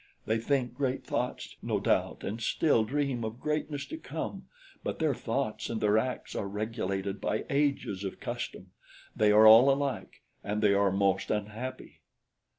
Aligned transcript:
They 0.25 0.39
think 0.39 0.73
great 0.73 1.03
thoughts, 1.05 1.57
no 1.61 1.79
doubt, 1.79 2.23
and 2.23 2.41
still 2.41 2.83
dream 2.83 3.23
of 3.23 3.39
greatness 3.39 3.85
to 3.85 3.97
come, 3.99 4.47
but 4.83 4.97
their 4.97 5.13
thoughts 5.13 5.69
and 5.69 5.79
their 5.79 5.95
acts 5.99 6.35
are 6.35 6.47
regulated 6.47 7.21
by 7.21 7.45
ages 7.51 8.03
of 8.03 8.19
custom 8.19 8.71
they 9.15 9.31
are 9.31 9.45
all 9.45 9.69
alike 9.71 10.23
and 10.43 10.63
they 10.63 10.73
are 10.73 10.91
most 10.91 11.29
unhappy." 11.29 12.01